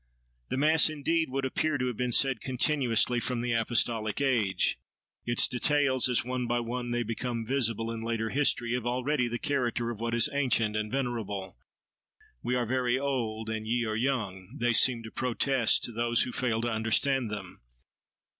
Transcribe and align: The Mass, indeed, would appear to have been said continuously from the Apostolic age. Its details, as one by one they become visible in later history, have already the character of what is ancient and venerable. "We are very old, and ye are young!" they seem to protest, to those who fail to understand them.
The 0.49 0.57
Mass, 0.57 0.89
indeed, 0.89 1.29
would 1.29 1.45
appear 1.45 1.77
to 1.77 1.85
have 1.85 1.95
been 1.95 2.11
said 2.11 2.41
continuously 2.41 3.19
from 3.19 3.41
the 3.41 3.51
Apostolic 3.51 4.19
age. 4.19 4.79
Its 5.27 5.47
details, 5.47 6.09
as 6.09 6.25
one 6.25 6.47
by 6.47 6.59
one 6.59 6.89
they 6.89 7.03
become 7.03 7.45
visible 7.45 7.91
in 7.91 8.01
later 8.01 8.29
history, 8.31 8.73
have 8.73 8.87
already 8.87 9.27
the 9.27 9.37
character 9.37 9.91
of 9.91 9.99
what 9.99 10.15
is 10.15 10.27
ancient 10.33 10.75
and 10.75 10.91
venerable. 10.91 11.55
"We 12.41 12.55
are 12.55 12.65
very 12.65 12.97
old, 12.97 13.47
and 13.47 13.67
ye 13.67 13.85
are 13.85 13.95
young!" 13.95 14.57
they 14.57 14.73
seem 14.73 15.03
to 15.03 15.11
protest, 15.11 15.83
to 15.83 15.91
those 15.91 16.23
who 16.23 16.31
fail 16.31 16.61
to 16.61 16.71
understand 16.71 17.29
them. 17.29 17.61